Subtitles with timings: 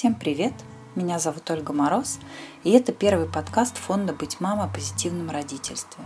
[0.00, 0.54] Всем привет!
[0.94, 2.20] Меня зовут Ольга Мороз,
[2.64, 6.02] и это первый подкаст фонда «Быть мамой» о позитивном родительстве.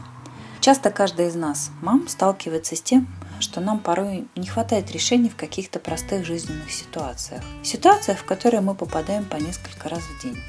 [0.59, 3.07] Часто каждая из нас, мам, сталкивается с тем,
[3.38, 7.44] что нам порой не хватает решений в каких-то простых жизненных ситуациях.
[7.62, 10.42] Ситуациях, в которые мы попадаем по несколько раз в день.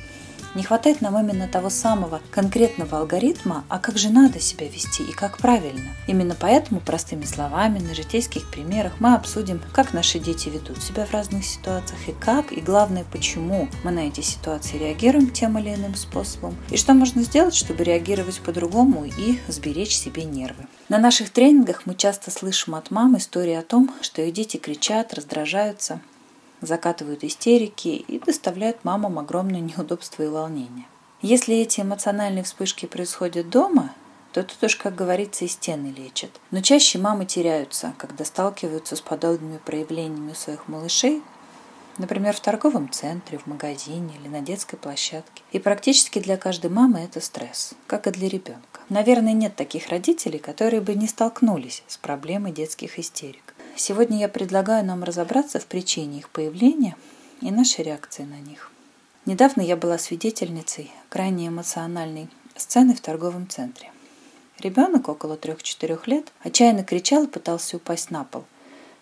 [0.55, 5.11] Не хватает нам именно того самого конкретного алгоритма, а как же надо себя вести и
[5.11, 5.91] как правильно.
[6.07, 11.11] Именно поэтому простыми словами, на житейских примерах мы обсудим, как наши дети ведут себя в
[11.11, 15.95] разных ситуациях и как, и главное, почему мы на эти ситуации реагируем тем или иным
[15.95, 20.67] способом, и что можно сделать, чтобы реагировать по-другому и сберечь себе нервы.
[20.87, 25.13] На наших тренингах мы часто слышим от мам истории о том, что их дети кричат,
[25.13, 25.99] раздражаются,
[26.65, 30.85] закатывают истерики и доставляют мамам огромное неудобство и волнение.
[31.21, 33.93] Если эти эмоциональные вспышки происходят дома,
[34.33, 36.29] то тут уж, как говорится, и стены лечат.
[36.51, 41.23] Но чаще мамы теряются, когда сталкиваются с подобными проявлениями своих малышей,
[41.97, 45.41] например, в торговом центре, в магазине или на детской площадке.
[45.53, 48.81] И практически для каждой мамы это стресс, как и для ребенка.
[48.89, 53.44] Наверное, нет таких родителей, которые бы не столкнулись с проблемой детских истерик.
[53.77, 56.95] Сегодня я предлагаю нам разобраться в причине их появления
[57.41, 58.71] и нашей реакции на них.
[59.25, 63.91] Недавно я была свидетельницей крайне эмоциональной сцены в торговом центре.
[64.59, 68.45] Ребенок около 3-4 лет отчаянно кричал и пытался упасть на пол,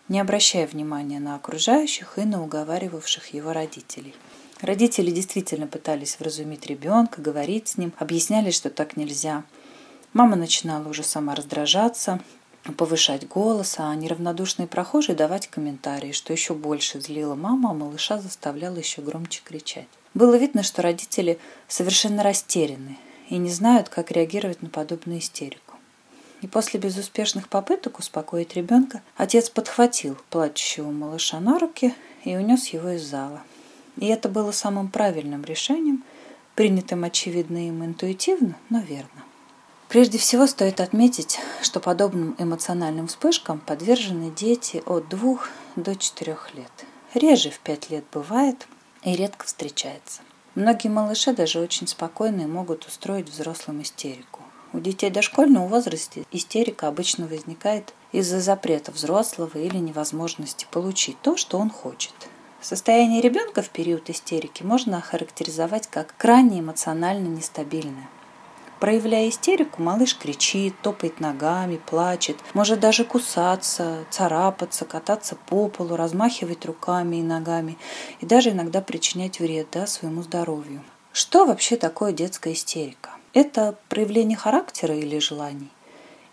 [0.10, 4.16] не обращая внимания на окружающих и на уговаривавших его родителей.
[4.60, 9.44] Родители действительно пытались вразумить ребенка, говорить с ним, объясняли, что так нельзя.
[10.14, 12.22] Мама начинала уже сама раздражаться,
[12.72, 18.78] повышать голос, а неравнодушные прохожие давать комментарии, что еще больше злило мама, а малыша заставляла
[18.78, 19.88] еще громче кричать.
[20.14, 22.98] Было видно, что родители совершенно растеряны
[23.30, 25.76] и не знают, как реагировать на подобную истерику.
[26.42, 32.90] И после безуспешных попыток успокоить ребенка, отец подхватил плачущего малыша на руки и унес его
[32.90, 33.42] из зала.
[33.98, 36.04] И это было самым правильным решением,
[36.56, 39.24] принятым, очевидно, им интуитивно, но верно.
[39.94, 45.38] Прежде всего стоит отметить, что подобным эмоциональным вспышкам подвержены дети от 2
[45.76, 46.72] до 4 лет.
[47.14, 48.68] Реже в 5 лет бывает
[49.04, 50.22] и редко встречается.
[50.56, 54.42] Многие малыши даже очень спокойные могут устроить взрослым истерику.
[54.74, 61.60] У детей дошкольного возраста истерика обычно возникает из-за запрета взрослого или невозможности получить то, что
[61.60, 62.16] он хочет.
[62.62, 68.10] Состояние ребенка в период истерики можно охарактеризовать как крайне эмоционально нестабильное.
[68.84, 76.66] Проявляя истерику, малыш кричит, топает ногами, плачет, может даже кусаться, царапаться, кататься по полу, размахивать
[76.66, 77.78] руками и ногами
[78.20, 80.84] и даже иногда причинять вред да, своему здоровью.
[81.14, 83.12] Что вообще такое детская истерика?
[83.34, 85.70] Это проявление характера или желаний?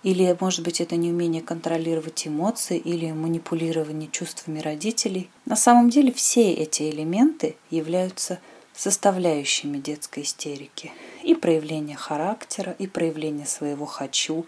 [0.03, 5.31] Или, может быть, это неумение контролировать эмоции или манипулирование чувствами родителей?
[5.47, 8.41] На самом деле все эти элементы являются
[8.81, 10.91] составляющими детской истерики.
[11.23, 14.47] И проявление характера, и проявление своего «хочу»,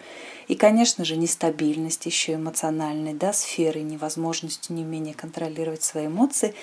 [0.48, 6.54] и, конечно же, нестабильность еще эмоциональной, да, сферы, невозможность, неумение контролировать свои эмоции,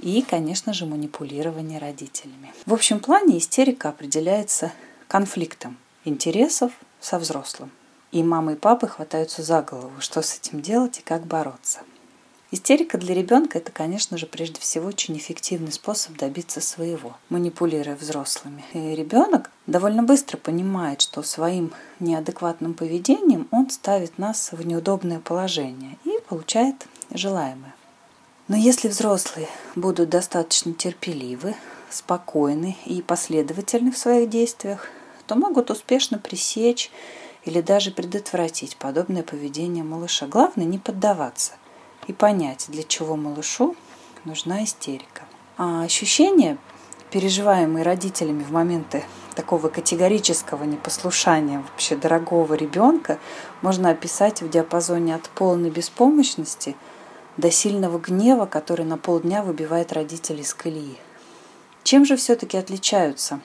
[0.00, 2.52] и, конечно же, манипулирование родителями.
[2.66, 4.70] В общем плане истерика определяется
[5.08, 7.70] конфликтом интересов со взрослым.
[8.12, 11.80] И мамы и папы хватаются за голову, что с этим делать и как бороться–
[12.50, 18.64] Истерика для ребенка– это, конечно же, прежде всего очень эффективный способ добиться своего, манипулируя взрослыми.
[18.74, 25.98] И ребенок довольно быстро понимает, что своим неадекватным поведением он ставит нас в неудобное положение
[26.04, 27.74] и получает желаемое.
[28.46, 31.56] Но если взрослые будут достаточно терпеливы,
[31.90, 34.86] спокойны и последовательны в своих действиях,
[35.26, 36.90] то могут успешно пресечь
[37.44, 40.26] или даже предотвратить подобное поведение малыша.
[40.26, 41.52] Главное не поддаваться
[42.06, 43.76] и понять, для чего малышу
[44.24, 45.22] нужна истерика.
[45.56, 46.58] А ощущения,
[47.10, 49.04] переживаемые родителями в моменты
[49.34, 53.18] такого категорического непослушания вообще дорогого ребенка,
[53.62, 56.76] можно описать в диапазоне от полной беспомощности
[57.36, 60.98] до сильного гнева, который на полдня выбивает родителей из колеи.
[61.82, 63.40] Чем же все-таки отличаются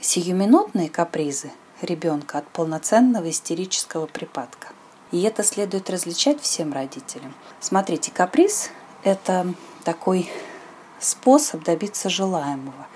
[0.00, 1.50] сиюминутные капризы
[1.80, 4.73] ребенка от полноценного истерического припадка?
[5.12, 7.34] И это следует различать всем родителям.
[7.60, 8.70] Смотрите, каприз–
[9.04, 9.54] это
[9.84, 10.28] такой
[10.98, 12.86] способ добиться желаемого.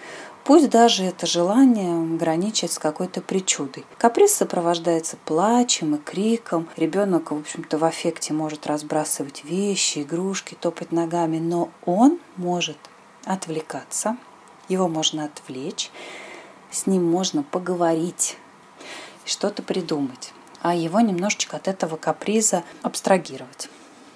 [0.45, 3.85] Пусть даже это желание граничит с какой-то причудой.
[3.99, 6.69] Каприз сопровождается плачем и криком.
[6.77, 12.79] Ребенок, в общем-то, в аффекте может разбрасывать вещи, игрушки, топать ногами, но он может
[13.27, 14.17] отвлекаться,
[14.71, 15.91] его можно отвлечь,
[16.71, 18.39] с ним можно поговорить,
[19.27, 20.33] что-то придумать
[20.63, 23.69] а его немножечко от этого каприза абстрагировать.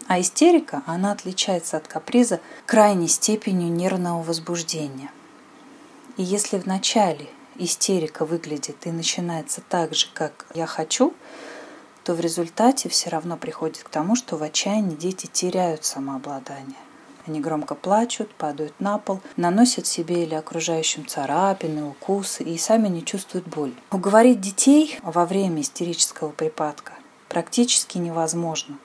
[0.08, 5.10] А истерика, она отличается от каприза крайней степенью нервного возбуждения.
[6.16, 11.14] И если в начале истерика выглядит и начинается так же, как я хочу,
[12.04, 16.76] то в результате все равно приходит к тому, что в отчаянии дети теряют самообладание.
[17.26, 23.04] Они громко плачут, падают на пол, наносят себе или окружающим царапины, укусы и сами не
[23.04, 23.74] чувствуют боль.
[23.90, 26.94] Уговорить детей во время истерического припадка
[27.28, 28.78] практически невозможно.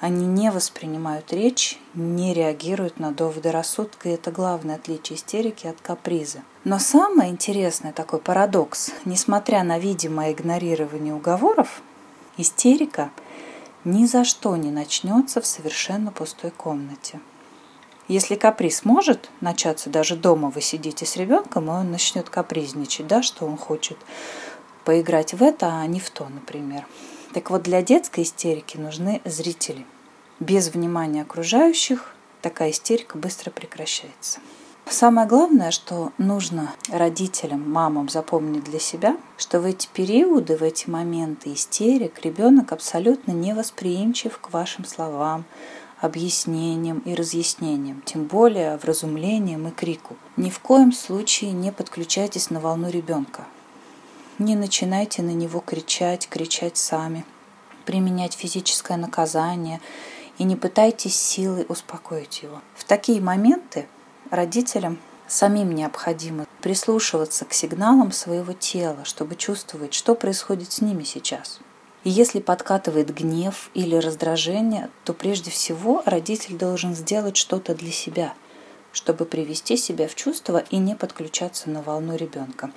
[0.00, 5.80] Они не воспринимают речь, не реагируют на доводы рассудка, и это главное отличие истерики от
[5.80, 6.42] каприза.
[6.64, 11.82] Но самое интересное такой парадокс, несмотря на видимое игнорирование уговоров,
[12.36, 13.10] истерика
[13.84, 17.20] ни за что не начнется в совершенно пустой комнате.
[18.08, 23.22] Если каприз может начаться даже дома, вы сидите с ребенком, и он начнет капризничать, да,
[23.22, 23.98] что он хочет
[24.84, 26.86] поиграть в это, а не в то, например.
[27.34, 29.84] Так вот, для детской истерики нужны зрители.
[30.40, 34.40] Без внимания окружающих такая истерика быстро прекращается.
[34.88, 40.88] Самое главное, что нужно родителям, мамам запомнить для себя, что в эти периоды, в эти
[40.88, 45.44] моменты истерик ребенок абсолютно невосприимчив к вашим словам,
[46.00, 50.16] объяснением и разъяснением, тем более вразумлением и крику.
[50.36, 53.44] Ни в коем случае не подключайтесь на волну ребенка.
[54.38, 57.24] Не начинайте на него кричать, кричать сами,
[57.84, 59.80] применять физическое наказание
[60.38, 62.60] и не пытайтесь силой успокоить его.
[62.76, 63.88] В такие моменты
[64.30, 71.58] родителям самим необходимо прислушиваться к сигналам своего тела, чтобы чувствовать, что происходит с ними сейчас–
[72.04, 78.34] и если подкатывает гнев или раздражение, то прежде всего родитель должен сделать что-то для себя,
[78.92, 82.70] чтобы привести себя в чувство и не подключаться на волну ребенка.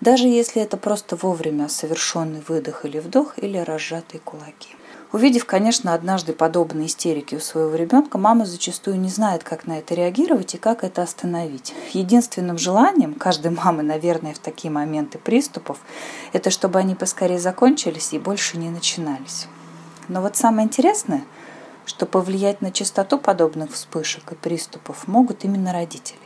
[0.00, 4.76] Даже если это просто вовремя совершенный выдох или вдох или разжатые кулаки.
[5.14, 9.94] Увидев, конечно, однажды подобные истерики у своего ребенка, мама зачастую не знает, как на это
[9.94, 11.72] реагировать и как это остановить.
[11.92, 15.78] Единственным желанием каждой мамы, наверное, в такие моменты приступов,
[16.32, 19.46] это чтобы они поскорее закончились и больше не начинались.
[20.08, 21.22] Но вот самое интересное,
[21.86, 26.18] что повлиять на частоту подобных вспышек и приступов могут именно родители.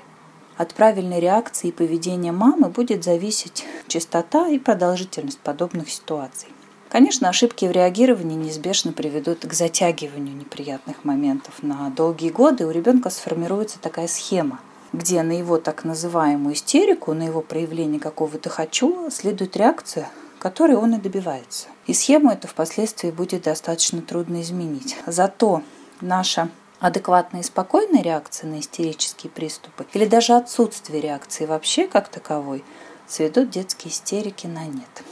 [0.57, 6.49] От правильной реакции и поведения мамы будет зависеть частота и продолжительность подобных ситуаций.
[6.89, 11.63] Конечно, ошибки в реагировании неизбежно приведут к затягиванию неприятных моментов.
[11.63, 14.61] На долгие годы у ребенка сформируется такая схема,
[14.95, 20.95] где на его так называемую истерику, на его проявление какого-то «хочу» следует реакция, которой он
[20.95, 21.69] и добивается.
[21.87, 24.97] И схему эту впоследствии будет достаточно трудно изменить.
[25.07, 25.63] Зато
[26.01, 26.49] наша
[26.81, 32.65] адекватная и спокойная реакция на истерические приступы или даже отсутствие реакции вообще как таковой
[33.07, 35.03] сведут детские истерики на нет.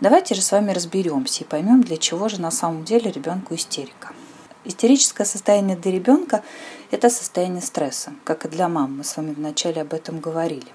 [0.00, 4.12] Давайте же с вами разберемся и поймем, для чего же на самом деле ребенку истерика.
[4.64, 6.42] Истерическое состояние для ребенка–
[6.90, 8.98] это состояние стресса, как и для мам.
[8.98, 10.66] Мы с вами вначале об этом говорили.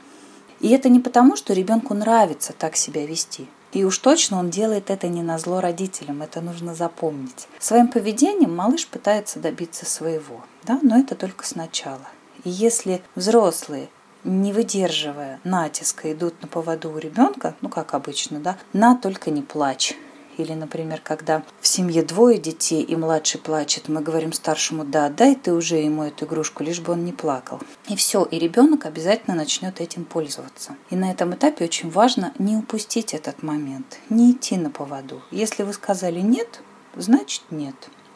[0.60, 3.48] И это не потому, что ребенку нравится так себя вести.
[3.74, 7.48] И уж точно он делает это не на зло родителям, это нужно запомнить.
[7.60, 10.80] Своим поведением малыш пытается добиться своего, да?
[10.82, 12.08] но это только сначала.
[12.44, 13.90] И если взрослые
[14.24, 19.42] не выдерживая натиска, идут на поводу у ребенка, ну как обычно, да, на только не
[19.42, 19.96] плачь.
[20.38, 25.36] Или, например, когда в семье двое детей и младший плачет, мы говорим старшему, да, дай
[25.36, 27.60] ты уже ему эту игрушку, лишь бы он не плакал.
[27.90, 30.76] И все, и ребенок обязательно начнет этим пользоваться.
[30.90, 35.22] И на этом этапе очень важно не упустить этот момент, не идти на поводу.
[35.32, 36.62] Если вы сказали нет,
[36.96, 37.76] значит нет.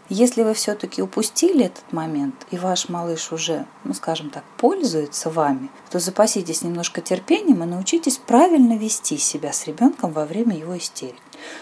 [0.09, 5.69] Если вы все-таки упустили этот момент, и ваш малыш уже, ну скажем так, пользуется вами,
[5.89, 11.15] то запаситесь немножко терпением и научитесь правильно вести себя с ребенком во время его истерик.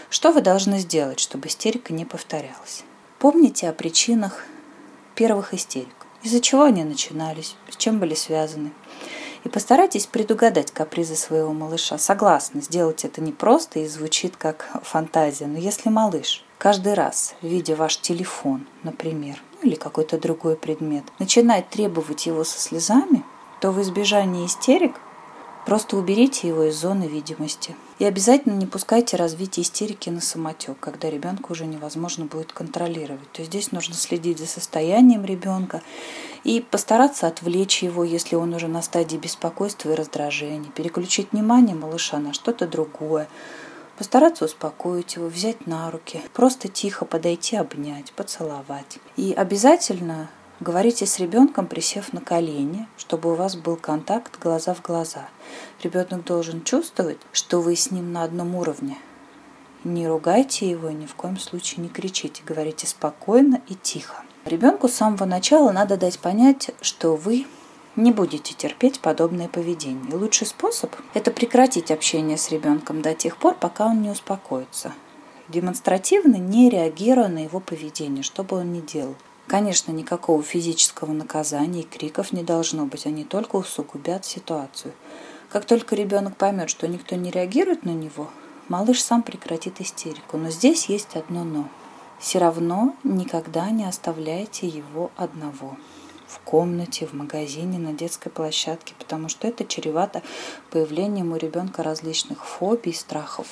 [0.09, 2.83] Что вы должны сделать, чтобы истерика не повторялась?
[3.17, 4.43] Помните о причинах
[5.15, 5.95] первых истерик.
[6.21, 8.73] Из-за чего они начинались, с чем были связаны.
[9.45, 11.97] И постарайтесь предугадать капризы своего малыша.
[11.97, 17.97] Согласна, сделать это непросто и звучит как фантазия, но если малыш каждый раз, видя ваш
[17.97, 23.25] телефон, например, ну или какой-то другой предмет, начинает требовать его со слезами,
[23.59, 24.95] то в избежание истерик
[25.65, 27.75] просто уберите его из зоны видимости.
[27.99, 33.29] И обязательно не пускайте развитие истерики на самотек, когда ребенка уже невозможно будет контролировать.
[33.33, 35.81] То есть здесь нужно следить за состоянием ребенка
[36.45, 42.19] и постараться отвлечь его, если он уже на стадии беспокойства и раздражения, переключить внимание малыша
[42.19, 43.27] на что-то другое,
[43.97, 48.97] Постараться успокоить его, взять на руки, просто тихо подойти, обнять, поцеловать.
[49.17, 54.81] И обязательно говорите с ребенком, присев на колени, чтобы у вас был контакт глаза в
[54.81, 55.29] глаза.
[55.83, 58.97] Ребенок должен чувствовать, что вы с ним на одном уровне.
[59.83, 64.23] Не ругайте его, ни в коем случае не кричите, говорите спокойно и тихо.
[64.45, 67.45] Ребенку с самого начала надо дать понять, что вы
[67.95, 70.15] не будете терпеть подобное поведение.
[70.15, 74.93] Лучший способ– это прекратить общение с ребенком до тех пор, пока он не успокоится.
[75.47, 79.15] Демонстративно не реагируя на его поведение, что бы он ни делал.
[79.47, 84.93] Конечно, никакого физического наказания и криков не должно быть, они только усугубят ситуацию.
[85.51, 88.29] Как только ребенок поймет, что никто не реагирует на него,
[88.69, 90.37] малыш сам прекратит истерику.
[90.37, 91.69] Но здесь есть одно «но».
[92.19, 95.75] Все равно никогда не оставляйте его одного
[96.33, 100.21] в комнате, в магазине, на детской площадке, потому что это чревато
[100.71, 103.47] появлением у ребенка различных фобий, страхов.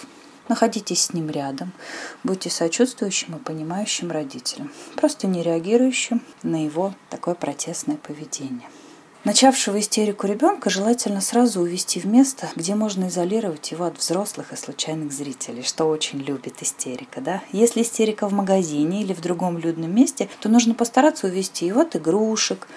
[0.47, 1.71] Находитесь с ним рядом,
[2.23, 8.67] будьте сочувствующим и понимающим родителем, просто не реагирующим на его такое протестное поведение.
[9.23, 14.55] Начавшего истерику ребенка желательно сразу увести в место, где можно изолировать его от взрослых и
[14.55, 17.21] случайных зрителей, что очень любит истерика.
[17.21, 17.43] Да?
[17.51, 21.95] Если истерика в магазине или в другом людном месте, то нужно постараться увести его от
[21.95, 22.67] игрушек,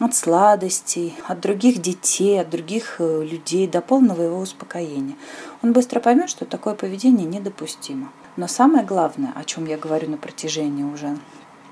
[0.00, 5.14] от сладостей, от других детей, от других э, людей до полного его успокоения.
[5.62, 8.10] Он быстро поймет, что такое поведение недопустимо.
[8.36, 11.16] Но самое главное, о чем я говорю на протяжении уже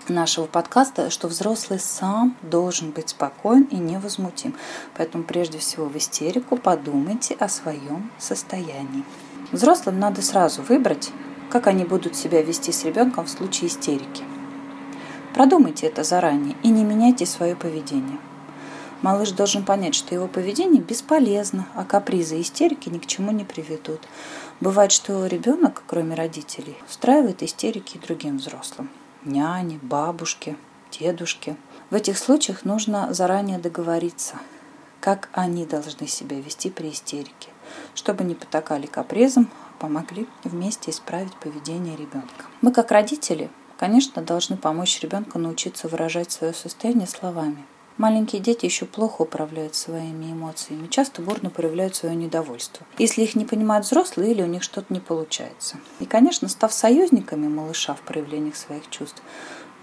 [0.08, 4.54] нашего подкаста, что взрослый сам должен быть спокоен и невозмутим.
[4.96, 9.04] Поэтому прежде всего в истерику подумайте о своем состоянии.
[9.52, 11.10] Взрослым надо сразу выбрать,
[11.50, 14.24] как они будут себя вести с ребенком в случае истерики.
[15.34, 18.18] Продумайте это заранее и не меняйте свое поведение.
[19.02, 23.44] Малыш должен понять, что его поведение бесполезно, а капризы и истерики ни к чему не
[23.44, 24.00] приведут.
[24.60, 28.88] Бывает, что ребенок, кроме родителей, устраивает истерики другим взрослым
[29.24, 30.56] няни, бабушки,
[30.90, 31.56] дедушки.
[31.90, 34.36] В этих случаях нужно заранее договориться,
[35.00, 37.48] как они должны себя вести при истерике,
[37.94, 42.46] чтобы не потакали капризом, помогли вместе исправить поведение ребенка.
[42.60, 47.64] Мы, как родители, конечно, должны помочь ребенку научиться выражать свое состояние словами.
[47.96, 53.44] Маленькие дети еще плохо управляют своими эмоциями, часто бурно проявляют свое недовольство, если их не
[53.44, 55.76] понимают взрослые или у них что-то не получается.
[56.00, 59.22] И, конечно, став союзниками малыша в проявлениях своих чувств,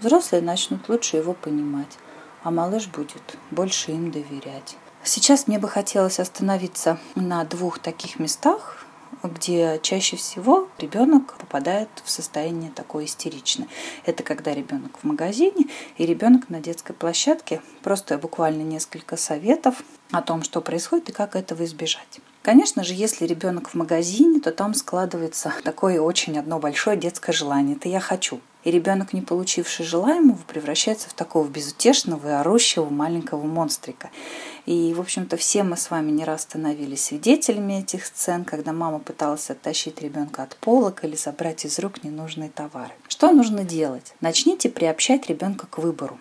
[0.00, 1.96] взрослые начнут лучше его понимать,
[2.42, 4.76] а малыш будет больше им доверять.
[5.04, 8.81] Сейчас мне бы хотелось остановиться на двух таких местах,
[9.22, 13.68] где чаще всего ребенок попадает в состояние такое истеричное.
[14.04, 17.60] Это когда ребенок в магазине и ребенок на детской площадке.
[17.82, 22.20] Просто буквально несколько советов о том, что происходит и как этого избежать.
[22.42, 27.76] Конечно же, если ребенок в магазине, то там складывается такое очень одно большое детское желание.
[27.76, 28.40] Это я хочу.
[28.64, 34.10] И ребенок, не получивший желаемого, превращается в такого безутешного и орущего маленького монстрика.
[34.66, 39.00] И, в общем-то, все мы с вами не раз становились свидетелями этих сцен, когда мама
[39.00, 42.92] пыталась оттащить ребенка от полок или забрать из рук ненужные товары.
[43.08, 44.14] Что нужно делать?
[44.20, 46.18] Начните приобщать ребенка к выбору.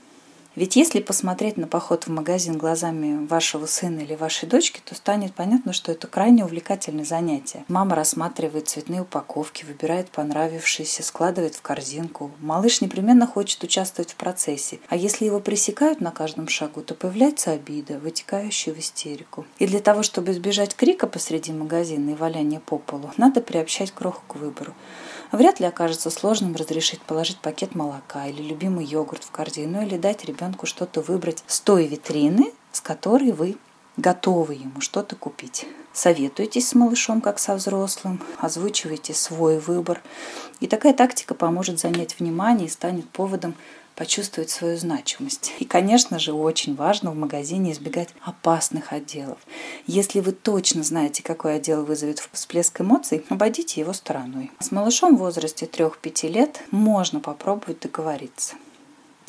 [0.56, 5.34] Ведь если посмотреть на поход в магазин глазами вашего сына или вашей дочки, то станет
[5.34, 7.64] понятно, что это крайне увлекательное занятие.
[7.70, 12.32] Мама рассматривает цветные упаковки, выбирает понравившиеся, складывает в корзинку.
[12.40, 14.80] Малыш непременно хочет участвовать в процессе.
[14.90, 19.46] А если его пресекают на каждом шагу, то появляется обида, вытекающая в истерику.
[19.58, 24.24] И для того, чтобы избежать крика посреди магазина и валяния по полу, надо приобщать кроху
[24.28, 24.74] к выбору.
[25.32, 30.26] Вряд ли окажется сложным разрешить положить пакет молока или любимый йогурт в корзину или дать
[30.26, 33.58] ребенку что-то выбрать с той витрины, с которой вы
[33.96, 35.66] готовы ему что-то купить.
[35.94, 40.02] Советуйтесь с малышом, как со взрослым, озвучивайте свой выбор.
[40.60, 43.56] И такая тактика поможет занять внимание и станет поводом
[44.02, 45.54] почувствовать свою значимость.
[45.60, 49.38] И, конечно же, очень важно в магазине избегать опасных отделов.
[49.86, 54.50] Если вы точно знаете, какой отдел вызовет всплеск эмоций, обойдите его стороной.
[54.58, 58.56] С малышом в возрасте 3-5 лет можно попробовать договориться.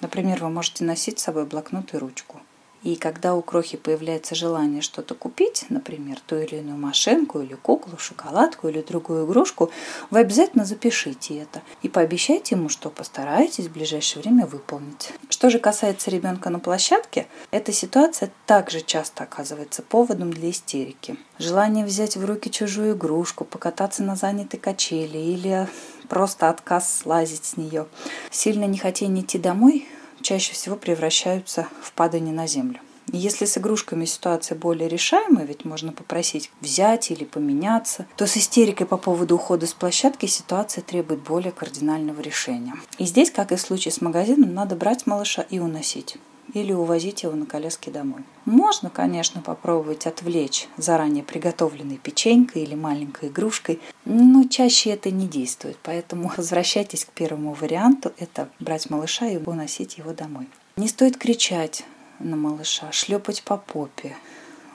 [0.00, 2.41] Например, вы можете носить с собой блокнот и ручку–
[2.83, 7.97] и когда у крохи появляется желание что-то купить, например, ту или иную машинку или куклу,
[7.99, 9.71] шоколадку или другую игрушку,
[10.11, 15.12] вы обязательно запишите это и пообещайте ему, что постараетесь в ближайшее время выполнить.
[15.29, 21.17] Что же касается ребенка на площадке, эта ситуация также часто оказывается поводом для истерики.
[21.39, 25.69] Желание взять в руки чужую игрушку, покататься на занятой качели или
[26.09, 27.87] просто отказ слазить с нее.
[28.31, 29.87] Сильно не хотение идти домой–
[30.23, 32.81] чаще всего превращаются в падание на землю.
[33.12, 38.87] Если с игрушками ситуация более решаемая, ведь можно попросить взять или поменяться, то с истерикой
[38.87, 42.75] по поводу ухода с площадки ситуация требует более кардинального решения.
[42.99, 46.17] И здесь, как и в случае с магазином, надо брать малыша и уносить.
[46.55, 48.23] Или увозить его на коляске домой.
[48.45, 55.79] Можно, конечно, попробовать отвлечь заранее приготовленной печенькой или маленькой игрушкой, но чаще это не действует.
[55.83, 60.49] Поэтому возвращайтесь к первому варианту– это брать малыша и уносить его домой.
[60.77, 61.85] Не стоит кричать
[62.19, 64.17] на малыша, шлепать по попе.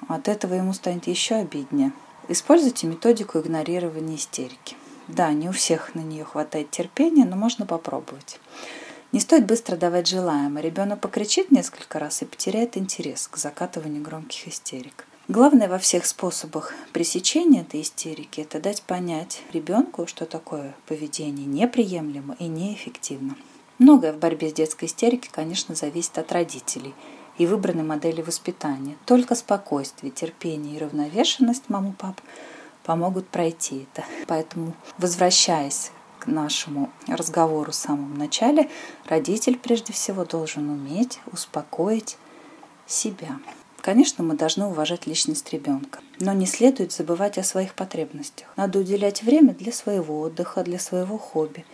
[0.08, 1.92] От этого ему станет еще обиднее.
[2.30, 4.76] Используйте методику игнорирования истерики.
[5.08, 8.40] Да, не у всех на нее хватает терпения, но можно попробовать.
[9.14, 10.62] Не стоит быстро давать желаемое.
[10.62, 15.06] Ребенок покричит несколько раз и потеряет интерес к закатыванию громких истерик.
[15.30, 22.36] Главное во всех способах пресечения этой истерики– это дать понять ребенку, что такое поведение неприемлемо
[22.40, 23.36] и неэффективно.
[23.78, 26.94] Многое в борьбе с детской истерикой, конечно, зависит от родителей
[27.38, 28.98] и выбранной модели воспитания.
[29.06, 32.20] Только спокойствие, терпение и равновешенность маму пап
[32.84, 34.06] помогут пройти это.
[34.28, 35.92] Поэтому, возвращаясь
[36.26, 38.70] нашему разговору в самом начале,
[39.06, 42.18] родитель прежде всего должен уметь успокоить
[42.88, 43.38] себя.
[43.82, 48.48] Конечно, мы должны уважать личность ребенка, но не следует забывать о своих потребностях.
[48.58, 51.66] Надо уделять время для своего отдыха, для своего хобби.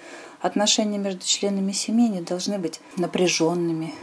[0.41, 3.93] Отношения между членами семьи не должны быть напряженными,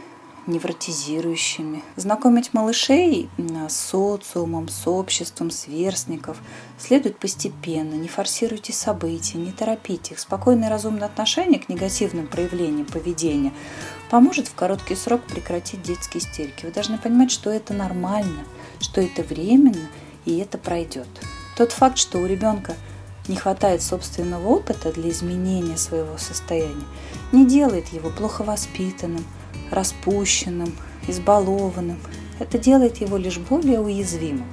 [0.47, 1.83] невротизирующими.
[1.95, 6.37] Знакомить малышей с социумом, с обществом, сверстников
[6.79, 7.93] следует постепенно.
[7.93, 10.19] Не форсируйте события, не торопите их.
[10.19, 13.53] Спокойное и разумное отношение к негативным проявлениям поведения
[14.09, 16.65] поможет в короткий срок прекратить детские истерики.
[16.65, 18.43] Вы должны понимать, что это нормально,
[18.79, 19.89] что это временно
[20.25, 21.07] и это пройдет.
[21.55, 22.75] Тот факт, что у ребенка
[23.27, 26.85] не хватает собственного опыта для изменения своего состояния,
[27.31, 29.23] не делает его плохо воспитанным,
[29.69, 30.75] распущенным,
[31.07, 31.99] избалованным.
[32.39, 34.47] Это делает его лишь более уязвимым.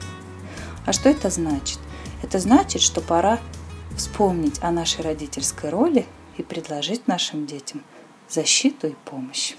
[0.86, 1.78] А что это значит?
[2.22, 3.38] Это значит, что пора
[3.96, 7.82] вспомнить о нашей родительской роли и предложить нашим детям
[8.28, 9.54] защиту и помощь.